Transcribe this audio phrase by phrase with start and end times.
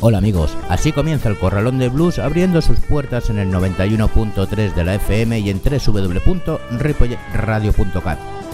[0.00, 4.84] Hola amigos, así comienza el Corralón de Blues abriendo sus puertas en el 91.3 de
[4.84, 8.47] la FM y en www.ripolletradio.cat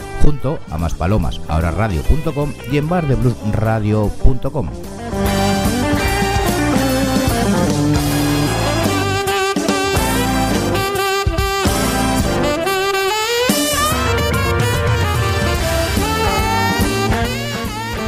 [0.70, 4.70] a más palomas, ahora radio.com y en bardebluesradio.com.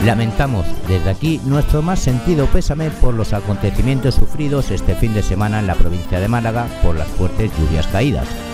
[0.05, 5.59] Lamentamos desde aquí nuestro más sentido pésame por los acontecimientos sufridos este fin de semana
[5.59, 8.46] en la provincia de Málaga por las fuertes lluvias caídas.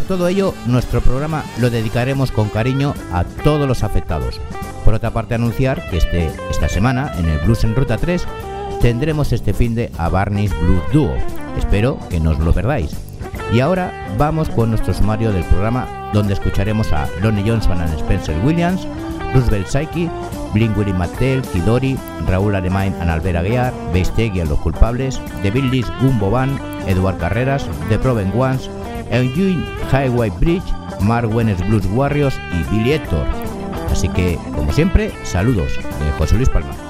[0.00, 4.40] Por todo ello, nuestro programa lo dedicaremos con cariño a todos los afectados.
[4.82, 8.26] Por otra parte, anunciar que este, esta semana, en el Blues en Ruta 3,
[8.80, 11.14] tendremos este fin de a Barney's Blues Duo.
[11.58, 12.96] Espero que no os lo perdáis.
[13.52, 18.42] Y ahora vamos con nuestro sumario del programa, donde escucharemos a Lonnie Johnson y Spencer
[18.42, 18.88] Williams,
[19.34, 20.10] Roosevelt Psyche,
[20.54, 26.30] Blink Willie Mattel, Kidori, Raúl Alemán, Analver Aguiar, Beistegui a los culpables, The Billies Gumbo
[26.30, 28.70] Van, Eduard Carreras, The Proven Ones,
[29.10, 33.26] Eugene Highway Bridge, Mark Wenes Blues Warriors y Billy Hector.
[33.90, 36.89] Así que, como siempre, saludos de José Luis Palma.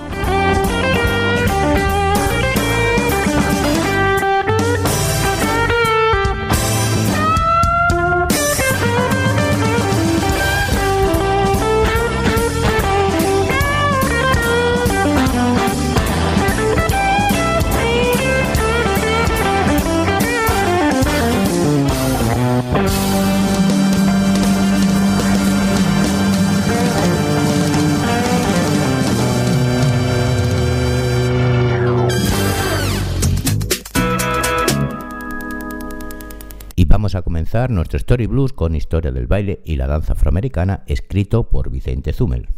[37.69, 42.49] Nuestro Story Blues con historia del baile y la danza afroamericana escrito por Vicente Zumel.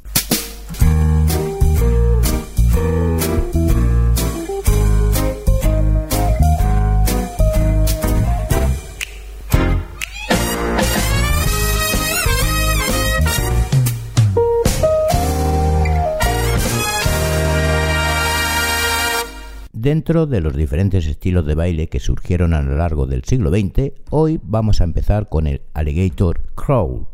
[19.93, 23.93] Dentro de los diferentes estilos de baile que surgieron a lo largo del siglo XX,
[24.09, 27.09] hoy vamos a empezar con el Alligator Crawl.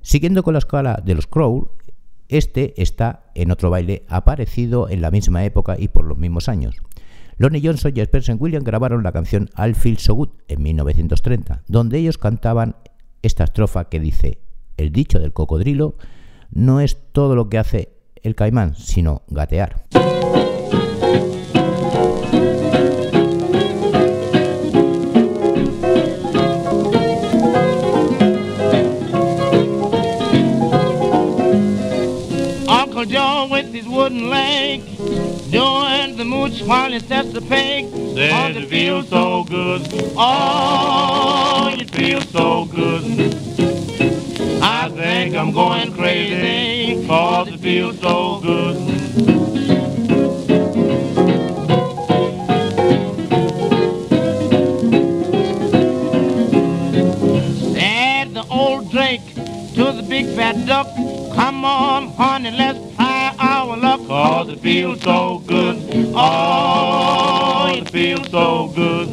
[0.00, 1.68] Siguiendo con la escala de los Crawl,
[2.28, 6.76] este está en otro baile aparecido en la misma época y por los mismos años.
[7.36, 11.98] Lonnie Johnson y Spencer Williams grabaron la canción I'll Feel So Good en 1930, donde
[11.98, 12.76] ellos cantaban
[13.20, 14.38] esta estrofa que dice:
[14.78, 15.96] El dicho del cocodrilo
[16.50, 17.90] no es todo lo que hace
[18.22, 19.84] el caimán, sino gatear.
[33.76, 34.80] His wooden leg.
[35.50, 37.84] Join the mooch while he sets the peg.
[38.14, 39.82] Says it feels so good.
[40.16, 43.04] Oh, it feels so good.
[44.62, 48.76] I think I'm going crazy, cause it feels so good.
[57.74, 59.34] Said the old Drake
[59.74, 60.86] to the big fat duck,
[61.34, 62.95] come on, honey, let's
[64.66, 65.76] feels so good.
[66.12, 69.12] Oh, it feels so good.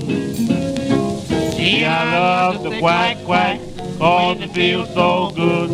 [1.55, 3.59] Gee, I love the quack quack.
[3.99, 5.69] Cause it feels so good.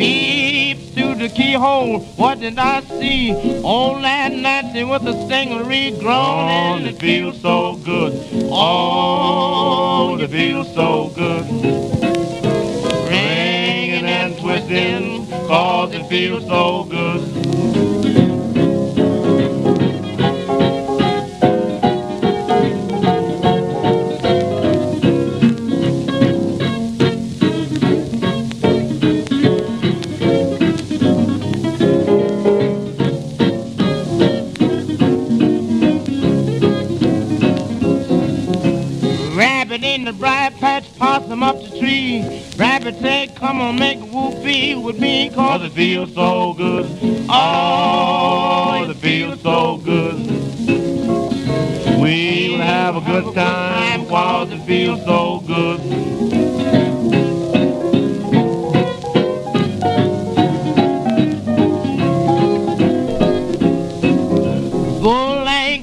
[0.00, 3.32] Beeps through the keyhole, what did I see?
[3.62, 6.86] Old Aunt Nancy with a stingray groaning.
[6.86, 8.31] Oh, it feels so good.
[8.54, 11.46] Oh, it feels so good.
[13.08, 17.31] Ringing and twisting, cause it feels so good.
[42.90, 46.86] Said, come on, make a whoopee with me, cause, cause it feels so good.
[47.28, 50.16] Oh, it feels so good.
[52.00, 56.42] We'll have a good time, cause it feels so good.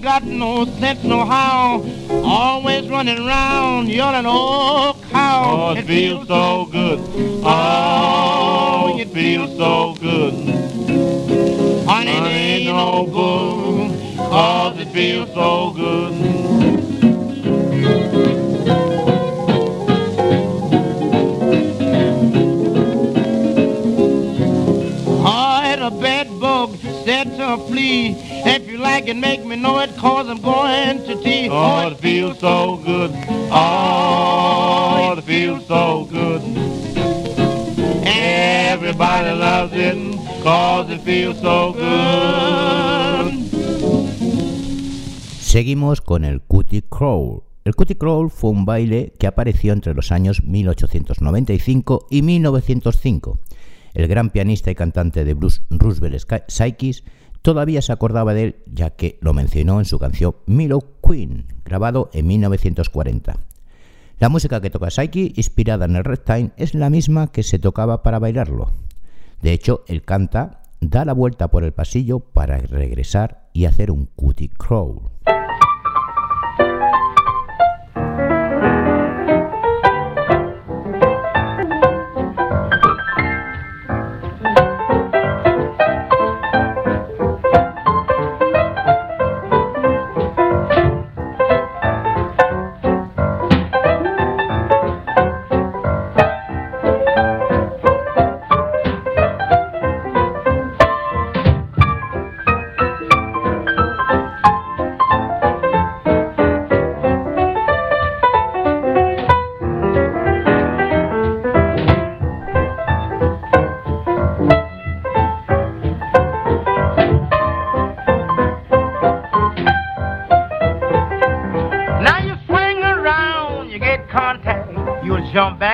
[0.02, 1.84] got no sense, no how.
[2.24, 4.99] Always running around, yelling, oh.
[5.52, 7.00] Oh, it, feels, so good.
[7.44, 10.34] Oh, it feels so good.
[11.88, 16.39] Honey, ain't no good, cause it feels so good.
[29.00, 31.48] Like it, make me know it, cause I'm going to tea.
[31.50, 33.12] Oh, it feels so good.
[33.52, 36.42] Oh, it feels so good.
[38.06, 39.96] Everybody loves it,
[40.44, 41.80] cause it feels so good.
[45.40, 47.44] Seguimos con el Cootie Crawl.
[47.64, 53.40] El Cootie Crawl fue un baile que apareció entre los años 1895 y 1905
[53.94, 57.04] el gran pianista y cantante de blues Roosevelt Sykes
[57.50, 62.12] todavía se acordaba de él ya que lo mencionó en su canción Milo Queen, grabado
[62.14, 63.40] en 1940.
[64.20, 68.04] La música que toca Sykes, inspirada en el ragtime, es la misma que se tocaba
[68.04, 68.72] para bailarlo.
[69.42, 74.06] De hecho, él canta, da la vuelta por el pasillo para regresar y hacer un
[74.16, 75.09] cootie crawl.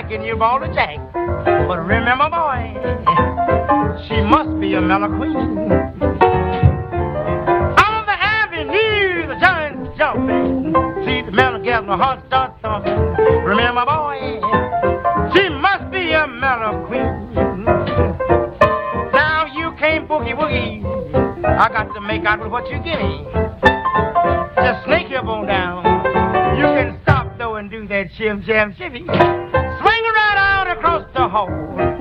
[0.09, 0.97] You bought a jack.
[1.13, 2.73] But remember, boy,
[4.07, 5.35] she must be a mellow queen.
[7.75, 10.73] On the avenue, the giant's jumping.
[11.05, 12.93] See the mellow gal, my heart starts thumping.
[13.43, 14.39] Remember, boy,
[15.33, 17.63] she must be a mellow queen.
[19.11, 20.83] Now you can't boogie woogie.
[21.45, 23.25] I got to make out with what you give me.
[24.55, 25.83] Just snake your bone down.
[26.57, 29.05] You can stop though and do that shim sham shimmy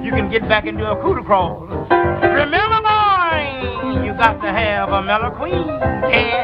[0.02, 1.66] you can get back into a cooler crawl.
[1.66, 5.66] Remember, boy, you got to have a mellow queen.
[6.10, 6.43] Yeah.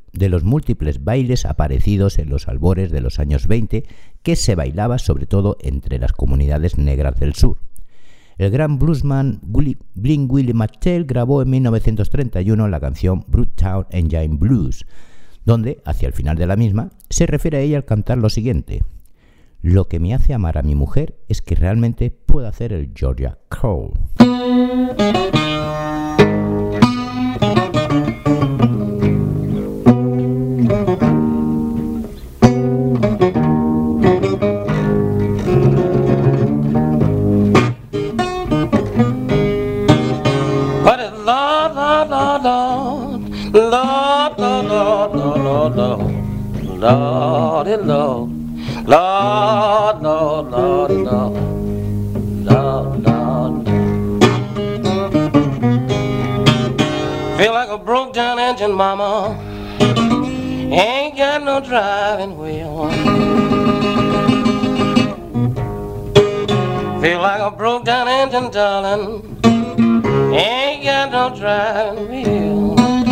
[0.13, 3.85] de los múltiples bailes aparecidos en los albores de los años 20
[4.23, 7.57] que se bailaba sobre todo entre las comunidades negras del sur.
[8.37, 13.25] El gran bluesman Bling Willie Mattel grabó en 1931 la canción
[13.55, 14.85] Town Engine Blues,
[15.45, 18.81] donde, hacia el final de la misma, se refiere a ella al cantar lo siguiente.
[19.61, 23.37] Lo que me hace amar a mi mujer es que realmente puedo hacer el Georgia
[43.53, 45.97] La la la la la
[46.79, 48.27] la de la
[48.87, 51.29] la la la de la
[52.45, 52.61] la
[53.03, 53.17] la.
[57.37, 59.37] Feel like a broke down engine, mama.
[60.71, 62.89] Ain't got no driving wheel.
[67.01, 69.41] Feel like a broke down engine, darling.
[70.33, 73.10] Ain't got no driving wheel.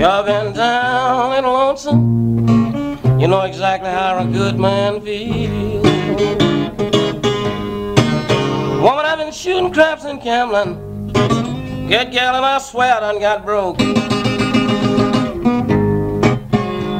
[0.00, 3.20] Sure been down and lonesome.
[3.20, 5.84] You know exactly how a good man feels.
[8.80, 11.12] Woman, I've been shooting craps in Camlin.
[11.90, 13.78] Gal and I swear I done got broke.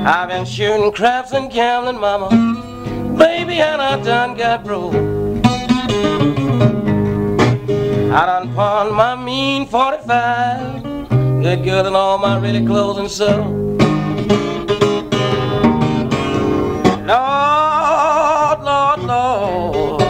[0.07, 2.29] I've been shooting craps in Camlin, mama.
[3.17, 4.93] Baby, and I done got broke.
[8.13, 10.90] I done pawned my mean 45.
[11.43, 13.29] Good girl and all my really clothes and so.
[17.09, 20.03] Lord, Lord, Lord.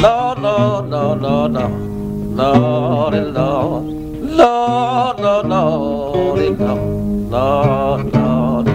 [0.00, 2.36] Lord, Lord, Lord, Lord, Lord.
[2.36, 3.84] Lordy, Lord.
[4.20, 7.30] Lord, Lord, Lordy, Lord.
[7.30, 8.68] Lord, Lord.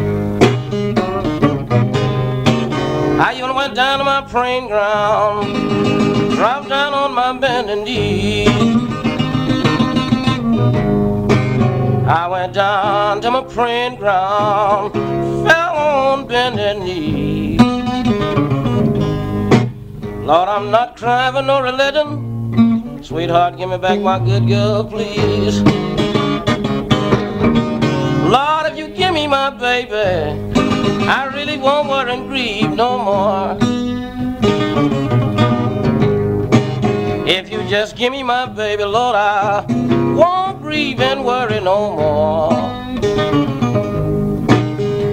[3.19, 5.53] I even went down to my praying ground,
[6.31, 8.82] dropped down on my bending knee.
[12.05, 17.57] I went down to my praying ground, fell on bending knee.
[20.25, 23.01] Lord, I'm not crying for no religion.
[23.01, 25.61] Sweetheart, give me back my good girl, please.
[28.29, 30.51] Lord, if you give me my baby,
[31.07, 33.57] I really won't worry and grieve no more.
[37.25, 39.82] If you just give me my baby, Lord, I won't
[40.73, 42.51] grieve and worry no more.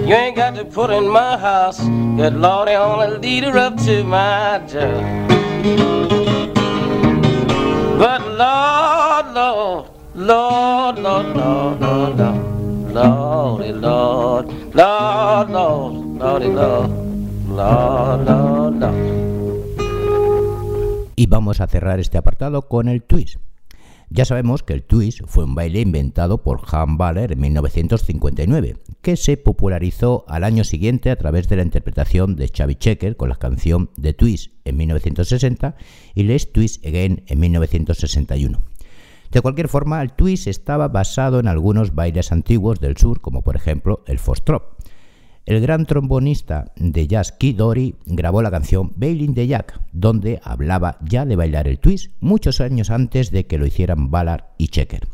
[0.08, 1.80] You ain't got to put in my house,
[2.16, 5.02] good Lord, the only leader up to my door.
[7.98, 16.90] But Lord, Lord, Lord, Lord, Lord, Lord, Lord, Lordy, Lord, Lord, Lord, Lordy, Lord,
[17.48, 19.10] Lord, Lord, Lord.
[21.16, 23.49] Y vamos a cerrar este apartado con el twist.
[24.12, 29.16] Ya sabemos que el twist fue un baile inventado por Han Baller en 1959, que
[29.16, 33.36] se popularizó al año siguiente a través de la interpretación de Chavi Checker con la
[33.36, 35.76] canción The Twist en 1960
[36.16, 38.60] y Let's Twist Again en 1961.
[39.30, 43.54] De cualquier forma, el twist estaba basado en algunos bailes antiguos del sur, como por
[43.54, 44.76] ejemplo el foxtrot.
[45.50, 50.96] El gran trombonista de jazz Kid Dory grabó la canción Bailing the Jack, donde hablaba
[51.00, 55.08] ya de bailar el twist muchos años antes de que lo hicieran Ballard y Checker.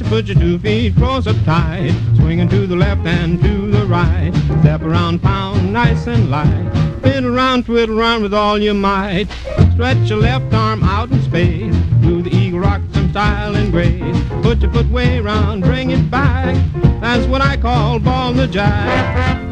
[0.00, 4.32] Put your two feet cross up tight, swinging to the left and to the right.
[4.60, 6.96] Step around, pound nice and light.
[7.00, 9.26] Spin around, twiddle around with all your might.
[9.74, 11.74] Stretch your left arm out in space.
[12.00, 14.18] Do the eagle rock, some style and grace.
[14.42, 16.56] Put your foot way around, bring it back.
[17.02, 19.51] That's what I call ball the jack.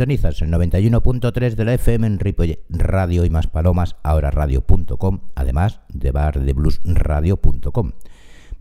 [0.00, 5.82] Sintonizas el 91.3 de la FM en Ripollet Radio y más palomas, ahora radio.com, además
[5.90, 7.92] de bardebluesradio.com.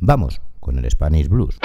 [0.01, 1.58] Vamos con el Spanish Blues.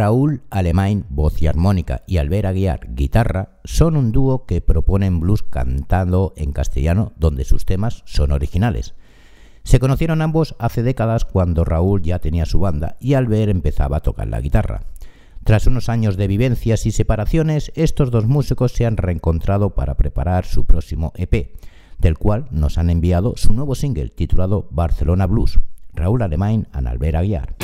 [0.00, 5.42] Raúl Alemán, voz y armónica, y Albert Aguiar, guitarra, son un dúo que proponen blues
[5.42, 8.94] cantando en castellano, donde sus temas son originales.
[9.62, 14.00] Se conocieron ambos hace décadas cuando Raúl ya tenía su banda y Albert empezaba a
[14.00, 14.84] tocar la guitarra.
[15.44, 20.46] Tras unos años de vivencias y separaciones, estos dos músicos se han reencontrado para preparar
[20.46, 21.52] su próximo EP,
[21.98, 25.60] del cual nos han enviado su nuevo single titulado Barcelona Blues.
[25.92, 27.56] Raúl Alemán, Albert Aguiar.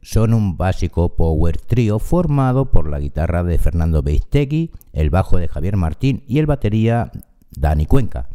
[0.00, 5.48] Son un básico power trio formado por la guitarra de Fernando Beistegui, el bajo de
[5.48, 7.12] Javier Martín y el batería
[7.50, 8.28] Dani Cuenca.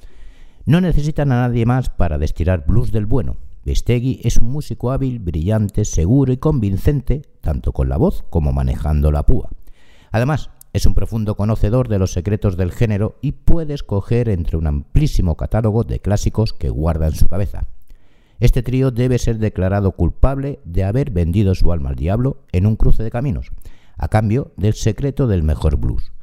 [0.66, 3.38] No necesitan a nadie más para destilar blues del bueno.
[3.66, 9.12] Beistegui es un músico hábil, brillante, seguro y convincente, tanto con la voz como manejando
[9.12, 9.50] la púa.
[10.12, 14.68] Además, es un profundo conocedor de los secretos del género y puede escoger entre un
[14.68, 17.68] amplísimo catálogo de clásicos que guarda en su cabeza.
[18.40, 22.78] Este trío debe ser declarado culpable de haber vendido su alma al diablo en un
[22.78, 23.52] cruce de caminos,
[23.98, 26.14] a cambio del secreto del mejor blues.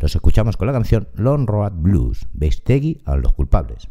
[0.00, 3.88] Los escuchamos con la canción Long Road Blues, Bestegui a los culpables.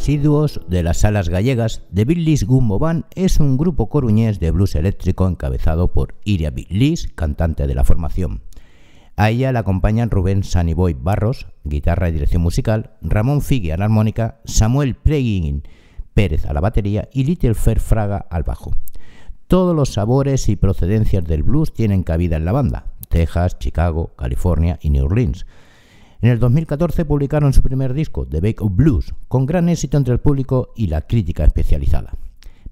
[0.00, 4.74] Asiduos de las salas gallegas, The Billis Gumbo Band es un grupo coruñés de blues
[4.74, 8.40] eléctrico encabezado por Iria Billis, cantante de la formación.
[9.16, 13.84] A ella la acompañan Rubén Saniboy Barros, guitarra y dirección musical, Ramón Figue a la
[13.84, 15.64] armónica, Samuel Pregin
[16.14, 18.72] Pérez a la batería y Little Fer Fraga al bajo.
[19.48, 24.78] Todos los sabores y procedencias del blues tienen cabida en la banda, Texas, Chicago, California
[24.80, 25.44] y New Orleans,
[26.22, 30.12] en el 2014 publicaron su primer disco, The Bake of Blues, con gran éxito entre
[30.12, 32.12] el público y la crítica especializada.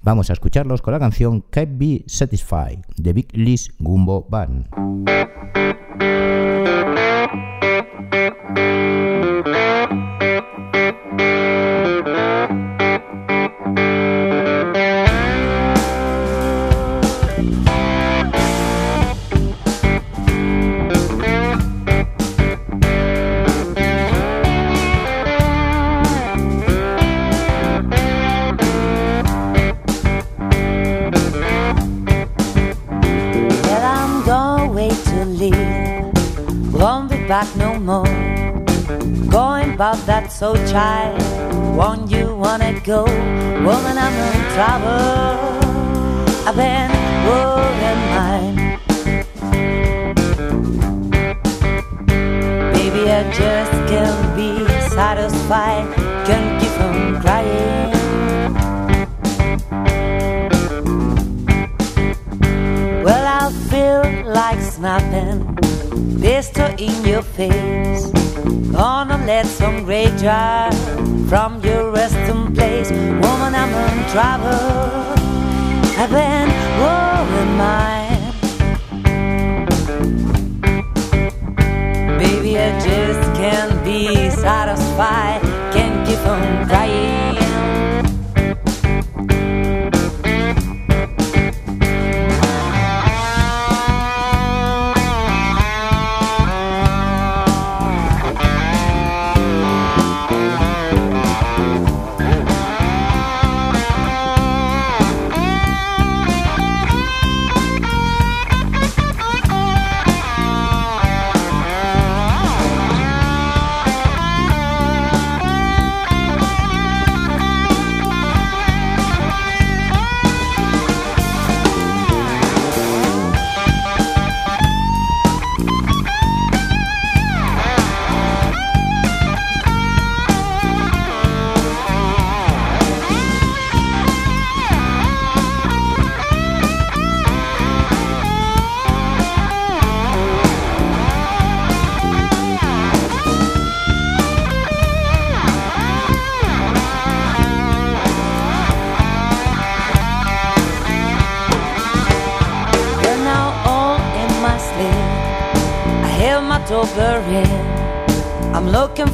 [0.02, 4.66] Vamos a escucharlos con la canción Can't Be Satisfied de Big Liz Gumbo Band.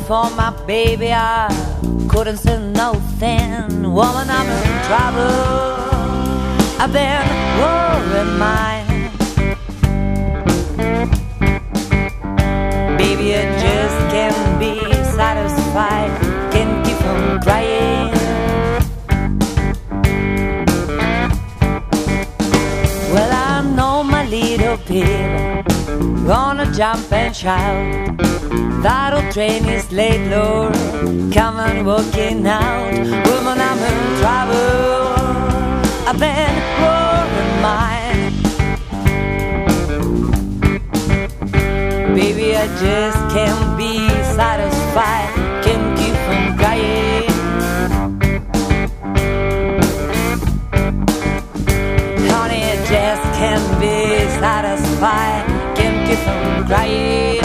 [0.07, 1.13] For my baby.
[1.13, 1.49] I
[2.09, 3.83] couldn't say no thing.
[3.83, 5.55] Woman, I'm in trouble.
[6.79, 7.25] I've been
[7.61, 8.87] worrying mine.
[12.99, 14.81] Baby, I just can't be
[15.19, 16.13] satisfied.
[16.53, 18.13] Can't keep from crying.
[23.13, 25.63] Well, I know my little baby
[26.27, 28.24] gonna jump and shout.
[28.85, 30.75] That old train is late, Lord.
[31.33, 32.93] Come on, walking out.
[32.93, 35.15] Woman, I'm in trouble.
[36.07, 38.33] I've been rolling mine.
[42.15, 45.33] Baby, I just can't be satisfied.
[45.65, 47.25] Can't keep from crying.
[52.29, 53.97] Honey, I just can't be
[54.45, 55.47] satisfied.
[55.75, 57.44] Can't keep from crying.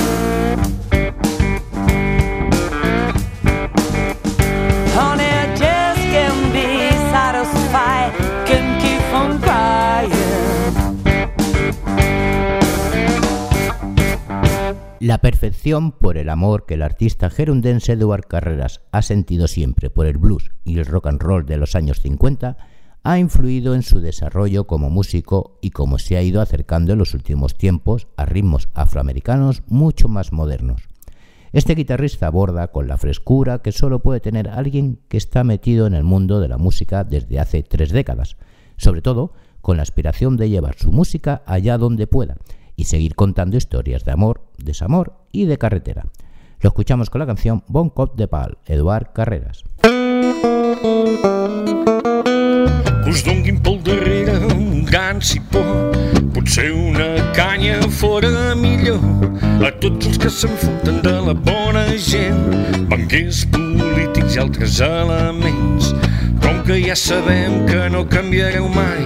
[15.10, 20.06] La perfección por el amor que el artista gerundense Eduard Carreras ha sentido siempre por
[20.06, 22.58] el blues y el rock and roll de los años 50
[23.02, 27.16] ha influido en su desarrollo como músico y como se ha ido acercando en los
[27.16, 30.84] últimos tiempos a ritmos afroamericanos mucho más modernos.
[31.54, 35.96] Este guitarrista aborda con la frescura que solo puede tener alguien que está metido en
[35.96, 38.38] el mundo de la música desde hace tres décadas,
[38.78, 42.36] sobre todo con la aspiración de llevar su música allá donde pueda
[42.76, 46.06] y seguir contando historias de amor, desamor y de carretera.
[46.62, 49.64] Lo escuchamos con la canción Bon Cop de Pal, Eduard Carreras.
[53.10, 55.64] que us donguin pel darrere un gran cipó
[56.34, 59.02] potser una canya fora millor
[59.66, 62.44] a tots els que se'n foten de la bona gent
[62.92, 65.90] banquers polítics i altres elements
[66.44, 69.02] com que ja sabem que no canviareu mai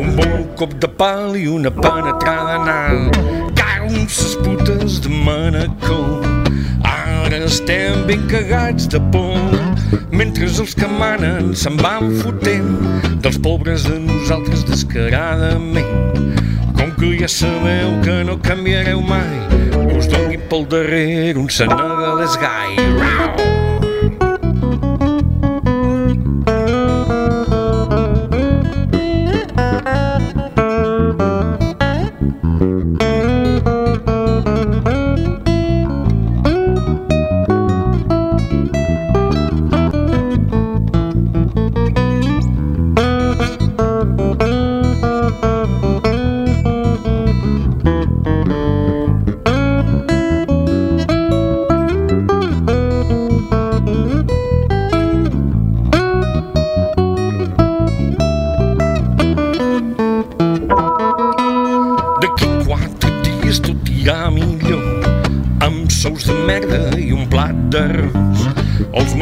[0.00, 3.51] un bon cop de pal i una penetrada anal
[3.92, 6.22] cago ses putes de Manacor
[6.82, 9.36] ara estem ben cagats de por
[10.10, 12.72] mentre els que manen se'n van fotent
[13.24, 15.92] dels pobres de nosaltres descaradament.
[16.76, 19.36] Com que ja sabeu que no canviareu mai,
[19.96, 22.76] us doni pel darrere un senegalès gai.
[22.98, 23.31] Rau!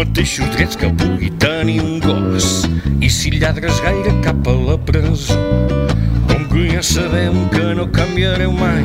[0.01, 2.65] Mateixos drets que pugui tenir un gos
[3.05, 5.37] i si lladres gaire cap a la presó.
[6.29, 8.85] Com que ja sabem que no canviareu mai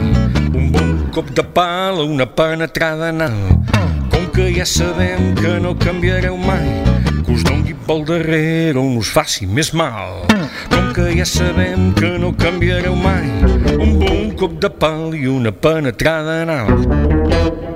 [0.51, 3.37] un bon cop de pal o una penetrada anal.
[4.11, 6.67] Com que ja sabem que no canviareu mai
[7.25, 10.25] que us dongui pel darrere on us faci més mal.
[10.71, 13.27] Com que ja sabem que no canviareu mai
[13.79, 17.74] un bon cop de pal i una penetrada anal.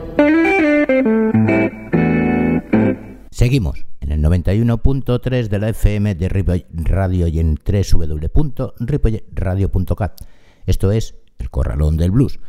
[3.49, 10.21] Seguimos en el 91.3 de la FM de Ripoll Radio y en www.ripollradio.cat.
[10.67, 12.39] Esto es El Corralón del Blues.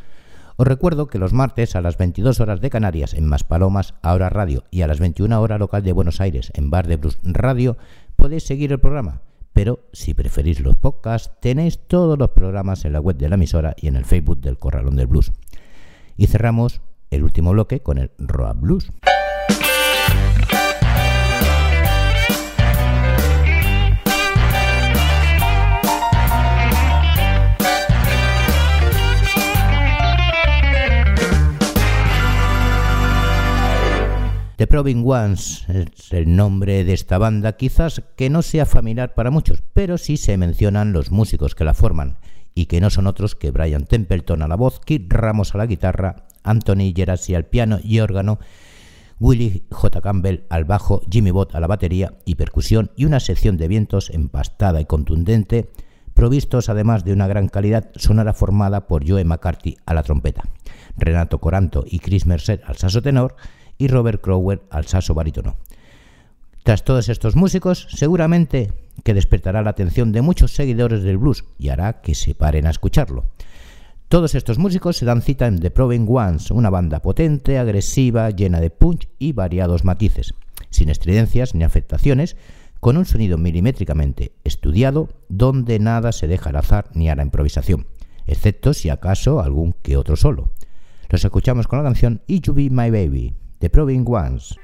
[0.56, 4.64] Os recuerdo que los martes a las 22 horas de Canarias en Maspalomas, Ahora Radio,
[4.70, 7.78] y a las 21 horas local de Buenos Aires en Bar de Blues Radio,
[8.16, 9.22] podéis seguir el programa.
[9.54, 13.74] Pero si preferís los podcasts, tenéis todos los programas en la web de la emisora
[13.80, 15.32] y en el Facebook del Corralón del Blues.
[16.18, 18.92] Y cerramos el último bloque con el Roa Blues.
[34.60, 39.30] The Proving Ones es el nombre de esta banda, quizás que no sea familiar para
[39.30, 42.18] muchos, pero sí se mencionan los músicos que la forman,
[42.54, 45.64] y que no son otros que Brian Templeton a la voz, Kit Ramos a la
[45.64, 48.38] guitarra, Anthony Gerasi al piano y órgano,
[49.18, 50.02] Willie J.
[50.02, 54.10] Campbell al bajo, Jimmy Bott a la batería y percusión y una sección de vientos
[54.10, 55.70] empastada y contundente,
[56.12, 60.42] provistos además de una gran calidad sonora formada por Joe McCarthy a la trompeta,
[60.98, 63.36] Renato Coranto y Chris Mercer al saxo tenor,
[63.80, 65.56] y Robert Crower al saso barítono.
[66.62, 68.72] Tras todos estos músicos, seguramente
[69.02, 72.70] que despertará la atención de muchos seguidores del blues y hará que se paren a
[72.70, 73.24] escucharlo.
[74.08, 78.60] Todos estos músicos se dan cita en The Proving Ones, una banda potente, agresiva, llena
[78.60, 80.34] de punch y variados matices,
[80.68, 82.36] sin estridencias ni afectaciones,
[82.80, 87.86] con un sonido milimétricamente estudiado, donde nada se deja al azar ni a la improvisación,
[88.26, 90.50] excepto si acaso algún que otro solo.
[91.08, 93.39] Los escuchamos con la canción You Be My Baby.
[93.60, 94.56] The Proving Ones.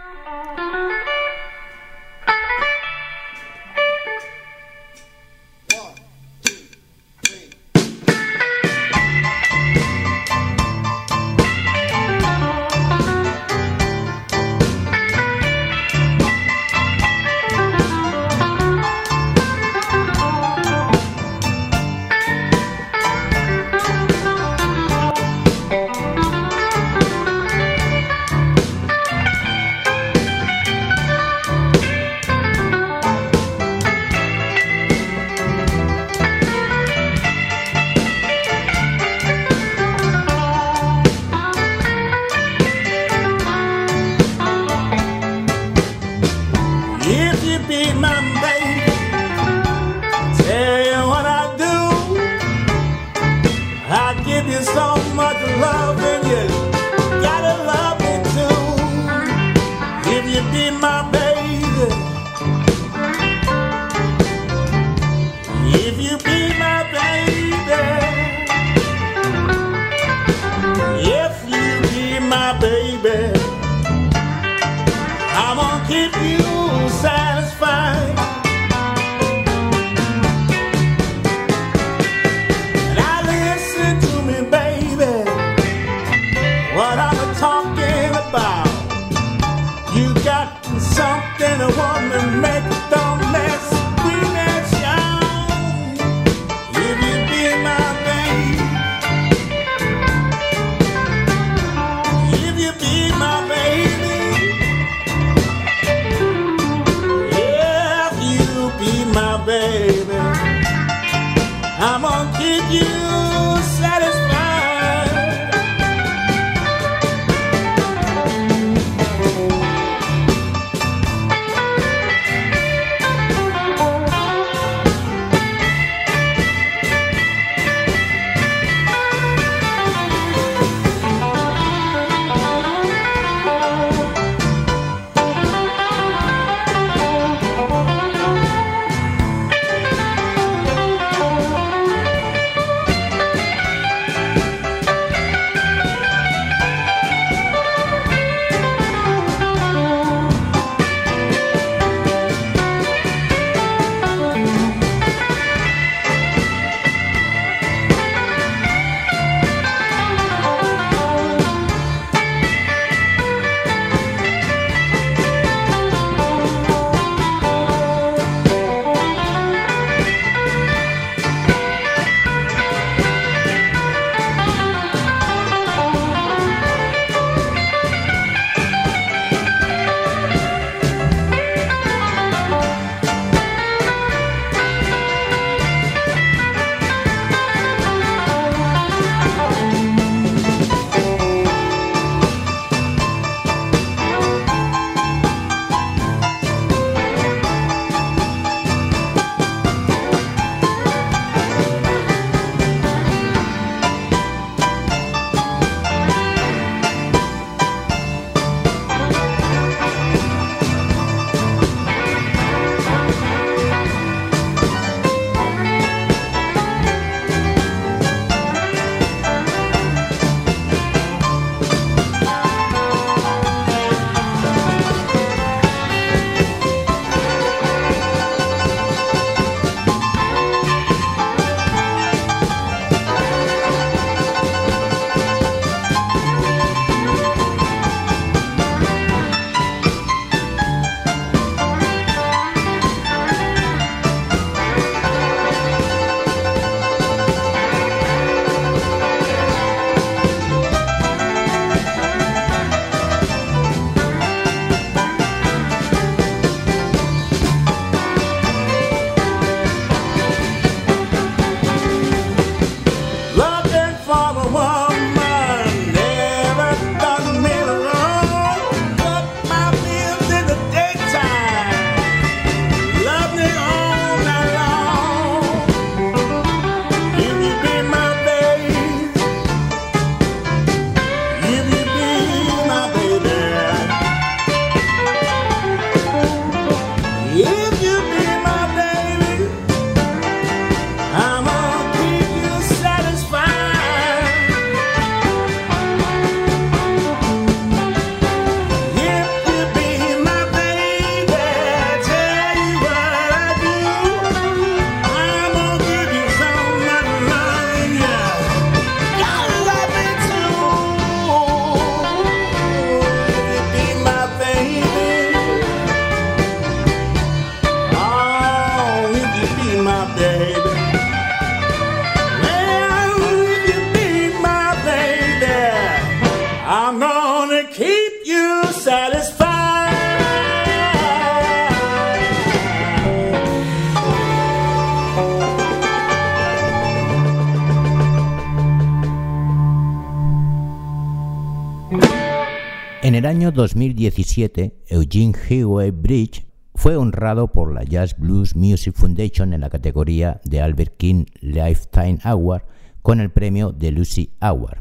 [343.76, 350.40] 2017, Eugene Huey Bridge fue honrado por la Jazz Blues Music Foundation en la categoría
[350.44, 352.62] de Albert King Lifetime Award
[353.02, 354.78] con el premio de Lucy Award,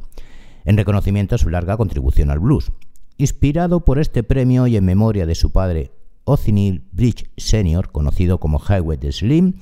[0.63, 2.71] en reconocimiento a su larga contribución al blues.
[3.17, 5.91] Inspirado por este premio y en memoria de su padre
[6.23, 9.55] Othniel Bridge Sr., conocido como Highway de Slim,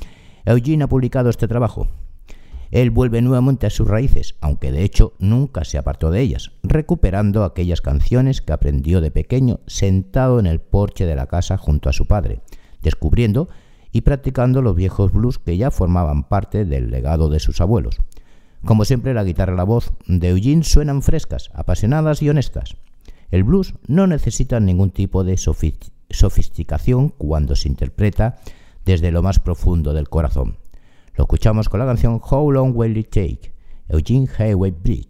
[0.46, 1.88] Eugene ha publicado este trabajo,
[2.74, 7.44] él vuelve nuevamente a sus raíces, aunque de hecho nunca se apartó de ellas, recuperando
[7.44, 11.94] aquellas canciones que aprendió de pequeño sentado en el porche de la casa junto a
[11.94, 12.42] su padre,
[12.82, 13.48] descubriendo
[13.92, 17.98] y practicando los viejos blues que ya formaban parte del legado de sus abuelos.
[18.66, 22.76] Como siempre, la guitarra y la voz de Eugene suenan frescas, apasionadas y honestas.
[23.30, 28.40] El blues no necesita ningún tipo de sofisticación cuando se interpreta
[28.84, 30.62] desde lo más profundo del corazón.
[31.16, 33.53] Lo escuchamos con la canción How Long Will It Take,
[33.88, 35.09] Eugene Highway Bridge.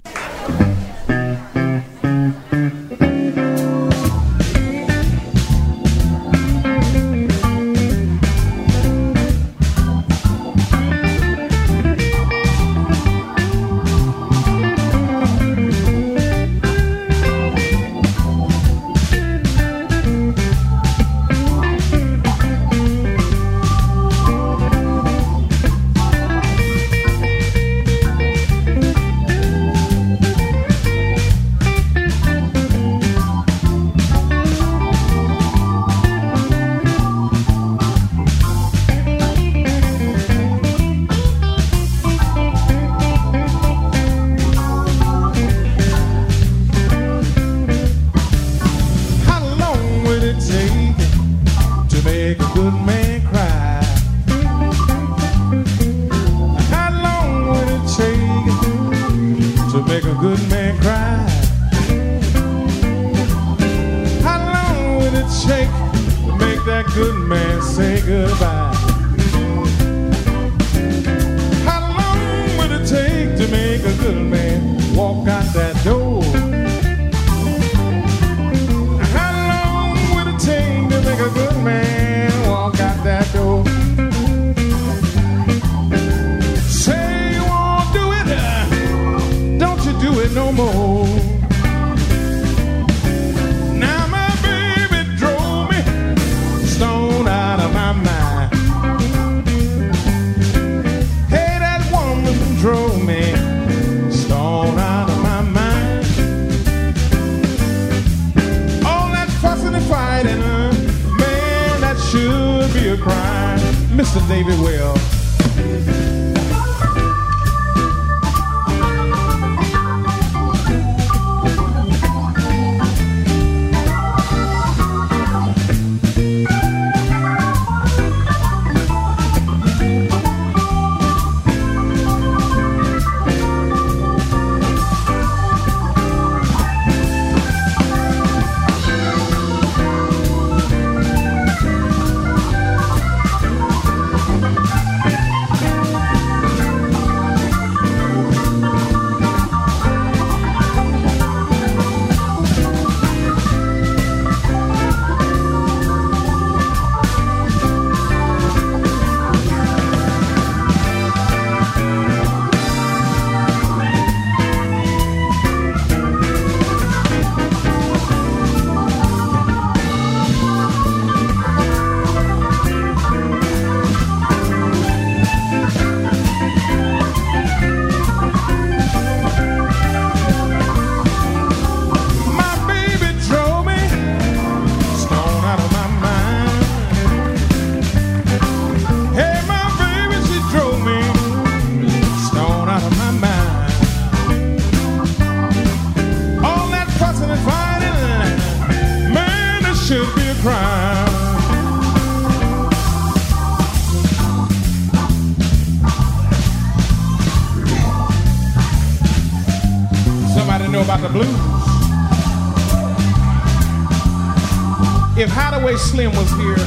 [215.77, 216.57] Slim was here,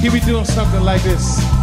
[0.00, 1.59] he'd be doing something like this.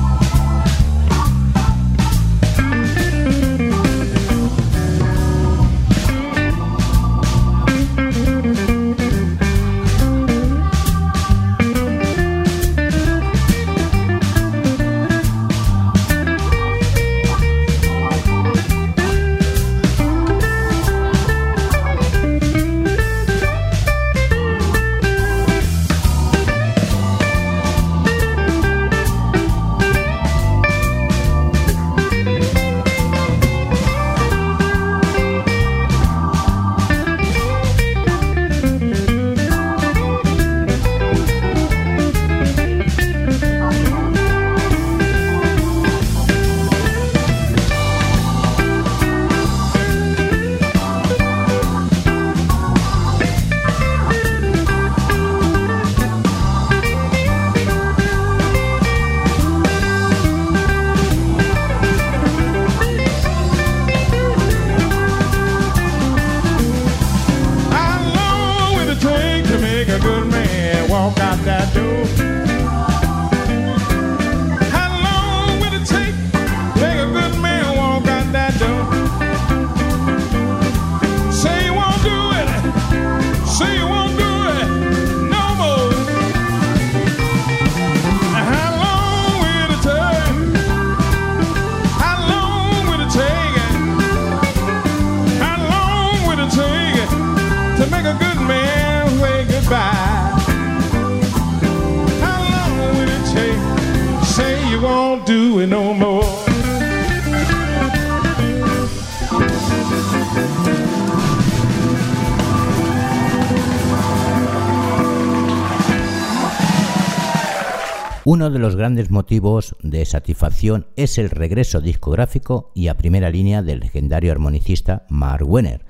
[118.37, 123.63] Uno de los grandes motivos de satisfacción es el regreso discográfico y a primera línea
[123.63, 125.83] del legendario armonicista Mark Wenner.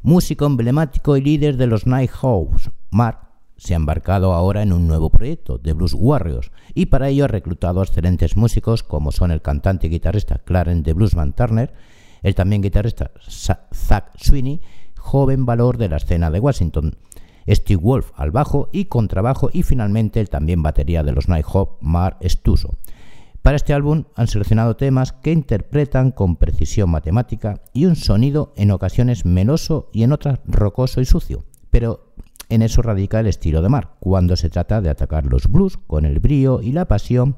[0.00, 3.18] Músico emblemático y líder de los Nighthawks, Mark
[3.56, 7.26] se ha embarcado ahora en un nuevo proyecto, The Blues Warriors, y para ello ha
[7.26, 11.74] reclutado excelentes músicos como son el cantante y guitarrista Clarence de Bluesman Turner,
[12.22, 14.60] el también guitarrista Zach Sweeney,
[14.96, 16.94] joven valor de la escena de Washington,
[17.50, 22.16] Steve Wolf al bajo y contrabajo y finalmente el también batería de los Nighthawk, Mar
[22.22, 22.76] Stuso.
[23.42, 28.70] Para este álbum han seleccionado temas que interpretan con precisión matemática y un sonido en
[28.70, 32.12] ocasiones meloso y en otras rocoso y sucio, pero
[32.50, 36.04] en eso radica el estilo de Mar, cuando se trata de atacar los blues con
[36.04, 37.36] el brío y la pasión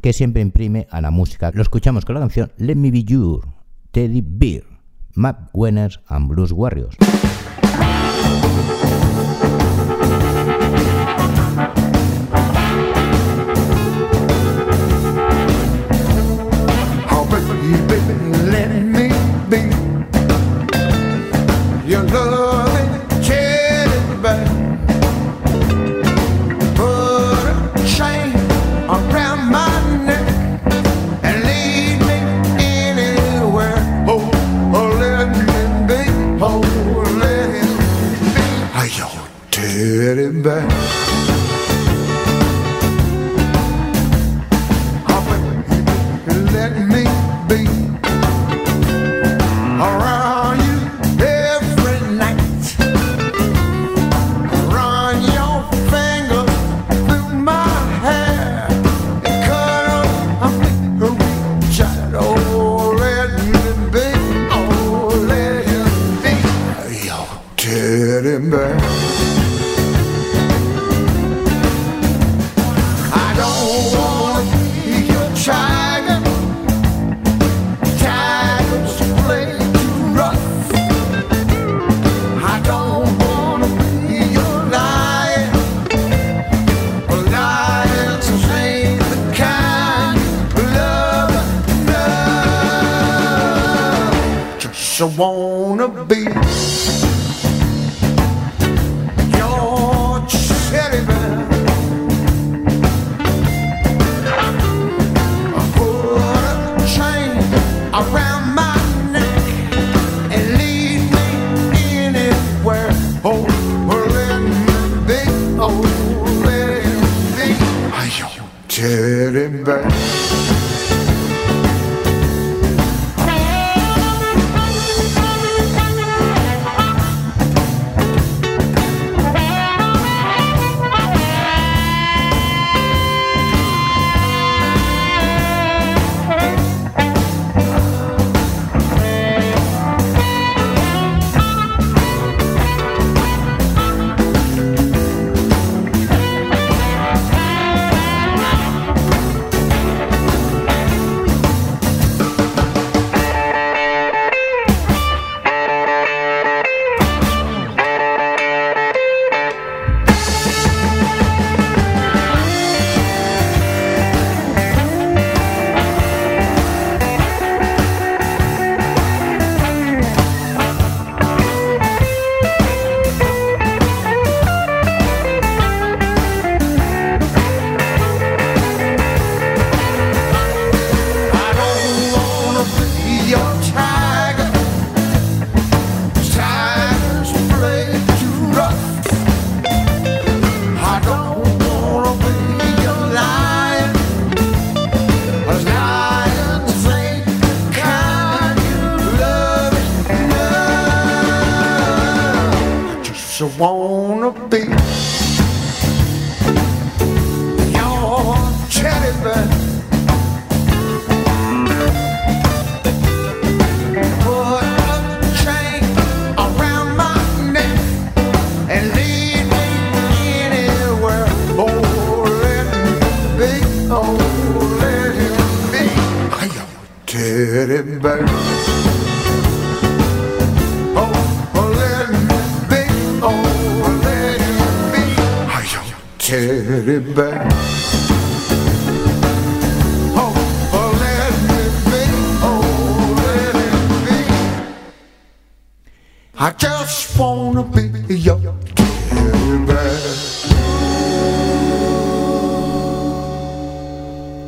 [0.00, 1.50] que siempre imprime a la música.
[1.52, 3.46] Lo escuchamos con la canción Let Me Be Your,
[3.90, 4.64] Teddy Bear,
[5.14, 6.96] Map Winners and Blues Warriors.
[17.88, 18.13] baby.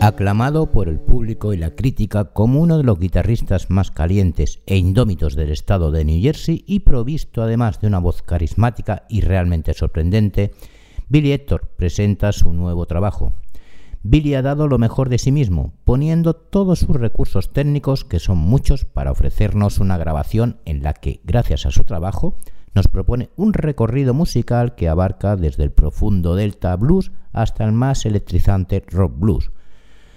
[0.01, 4.79] Aclamado por el público y la crítica como uno de los guitarristas más calientes e
[4.79, 9.75] indómitos del estado de New Jersey y provisto además de una voz carismática y realmente
[9.75, 10.53] sorprendente,
[11.09, 13.33] Billy Hector presenta su nuevo trabajo.
[14.03, 18.39] Billy ha dado lo mejor de sí mismo, poniendo todos sus recursos técnicos, que son
[18.39, 22.35] muchos, para ofrecernos una grabación en la que, gracias a su trabajo,
[22.75, 28.05] nos propone un recorrido musical que abarca desde el profundo delta blues hasta el más
[28.05, 29.51] electrizante rock blues.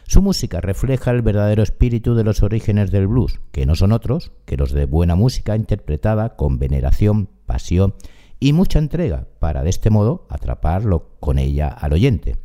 [0.08, 4.32] Su música refleja el verdadero espíritu de los orígenes del blues, que no son otros
[4.46, 7.94] que los de buena música interpretada con veneración, pasión
[8.40, 12.38] y mucha entrega, para de este modo atraparlo con ella al oyente.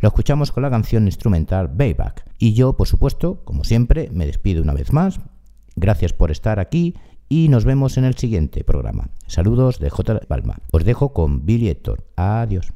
[0.00, 2.24] Lo escuchamos con la canción instrumental Bayback.
[2.38, 5.20] Y yo, por supuesto, como siempre, me despido una vez más.
[5.74, 6.94] Gracias por estar aquí
[7.28, 9.08] y nos vemos en el siguiente programa.
[9.26, 10.20] Saludos de J.
[10.28, 10.58] Palma.
[10.72, 12.04] Os dejo con Billy Héctor.
[12.16, 12.72] Adiós.